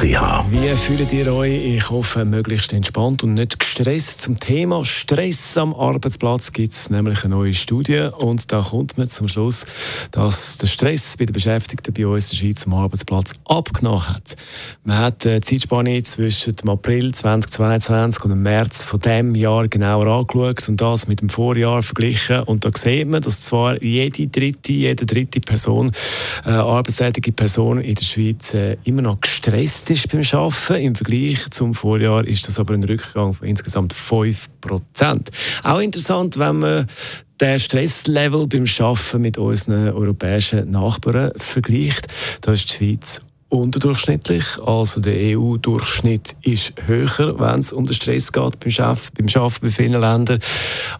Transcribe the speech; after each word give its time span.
Wie 0.00 0.76
fühlt 0.76 1.12
ihr 1.12 1.34
euch? 1.34 1.74
Ich 1.74 1.90
hoffe, 1.90 2.24
möglichst 2.24 2.72
entspannt 2.72 3.24
und 3.24 3.34
nicht 3.34 3.58
gestresst. 3.58 4.22
Zum 4.22 4.38
Thema 4.38 4.84
Stress 4.84 5.58
am 5.58 5.74
Arbeitsplatz 5.74 6.52
gibt 6.52 6.72
es 6.72 6.88
nämlich 6.88 7.24
eine 7.24 7.34
neue 7.34 7.52
Studie. 7.52 8.08
Und 8.16 8.52
da 8.52 8.62
kommt 8.62 8.96
man 8.96 9.08
zum 9.08 9.26
Schluss, 9.26 9.66
dass 10.12 10.58
der 10.58 10.68
Stress 10.68 11.16
bei 11.16 11.24
den 11.24 11.32
Beschäftigten 11.32 11.92
bei 11.92 12.06
uns 12.06 12.30
in 12.30 12.38
der 12.38 12.44
Schweiz 12.44 12.64
am 12.64 12.74
Arbeitsplatz 12.74 13.32
abgenommen 13.44 14.08
hat. 14.08 14.36
Man 14.84 14.98
hat 14.98 15.24
die 15.24 15.40
Zeitspanne 15.40 16.00
zwischen 16.04 16.54
dem 16.54 16.68
April 16.68 17.12
2022 17.12 18.22
und 18.22 18.30
dem 18.30 18.42
März 18.44 18.84
von 18.84 19.00
diesem 19.00 19.34
Jahr 19.34 19.66
genauer 19.66 20.06
angeschaut 20.06 20.68
und 20.68 20.80
das 20.80 21.08
mit 21.08 21.22
dem 21.22 21.28
Vorjahr 21.28 21.82
verglichen. 21.82 22.44
Und 22.44 22.64
da 22.64 22.70
sieht 22.72 23.08
man, 23.08 23.20
dass 23.20 23.42
zwar 23.42 23.82
jede 23.82 24.18
jede 24.18 24.28
dritte, 24.28 24.72
jede 24.72 25.06
dritte 25.06 25.40
Person, 25.40 25.90
äh, 26.46 26.50
arbeitstätige 26.50 27.32
Person 27.32 27.80
in 27.80 27.96
der 27.96 28.04
Schweiz 28.04 28.54
äh, 28.54 28.76
immer 28.84 29.02
noch 29.02 29.20
gestresst 29.20 29.87
ist 29.90 30.08
beim 30.08 30.22
Arbeiten. 30.32 30.82
Im 30.82 30.94
Vergleich 30.94 31.50
zum 31.50 31.74
Vorjahr 31.74 32.26
ist 32.26 32.46
das 32.46 32.58
aber 32.58 32.74
ein 32.74 32.84
Rückgang 32.84 33.34
von 33.34 33.46
insgesamt 33.46 33.92
5 33.92 34.48
Prozent. 34.60 35.30
Auch 35.64 35.80
interessant, 35.80 36.38
wenn 36.38 36.58
man 36.58 36.86
den 37.40 37.60
Stresslevel 37.60 38.46
beim 38.46 38.66
Arbeiten 38.80 39.22
mit 39.22 39.38
unseren 39.38 39.92
europäischen 39.92 40.70
Nachbarn 40.70 41.32
vergleicht. 41.36 42.08
Da 42.40 42.52
ist 42.52 42.68
die 42.68 42.74
Schweiz 42.74 43.22
unterdurchschnittlich. 43.48 44.44
Also 44.64 45.00
der 45.00 45.38
EU-Durchschnitt 45.38 46.36
ist 46.42 46.74
höher, 46.86 47.38
wenn 47.38 47.60
es 47.60 47.72
um 47.72 47.86
den 47.86 47.94
Stress 47.94 48.32
geht 48.32 48.60
beim 48.60 48.72
Arbeiten, 48.78 49.08
beim 49.16 49.42
Arbeiten 49.42 49.60
bei 49.62 49.70
vielen 49.70 50.00
Ländern. 50.00 50.40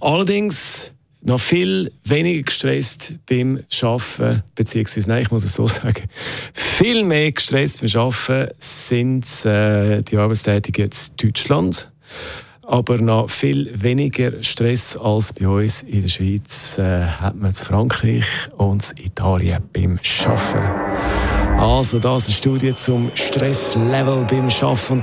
Allerdings 0.00 0.92
noch 1.20 1.40
viel 1.40 1.92
weniger 2.04 2.42
gestresst 2.42 3.14
beim 3.28 3.60
Arbeiten, 3.82 4.42
beziehungsweise, 4.54 5.08
nein, 5.08 5.22
ich 5.22 5.30
muss 5.30 5.44
es 5.44 5.54
so 5.54 5.66
sagen, 5.66 6.08
viel 6.52 7.04
mehr 7.04 7.32
gestresst 7.32 7.80
beim 7.80 8.00
Arbeiten 8.00 8.54
sind 8.58 9.24
äh, 9.44 10.02
die 10.02 10.16
Arbeitstätigen 10.16 10.86
in 10.86 11.16
Deutschland, 11.16 11.90
aber 12.62 12.98
noch 12.98 13.30
viel 13.30 13.70
weniger 13.82 14.42
Stress 14.42 14.96
als 14.96 15.32
bei 15.32 15.48
uns 15.48 15.82
in 15.82 16.02
der 16.02 16.08
Schweiz 16.08 16.78
äh, 16.78 17.02
hat 17.02 17.34
man 17.34 17.50
in 17.50 17.56
Frankreich 17.56 18.26
und 18.56 18.94
Italien 19.02 19.62
beim 19.72 19.98
Arbeiten. 20.26 21.58
Also 21.58 21.98
das 21.98 22.24
ist 22.24 22.28
eine 22.28 22.36
Studie 22.36 22.74
zum 22.74 23.10
Stresslevel 23.14 24.24
beim 24.26 24.48
Arbeiten. 24.48 25.02